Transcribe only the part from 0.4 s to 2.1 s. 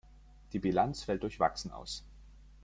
Die Bilanz fällt durchwachsen aus.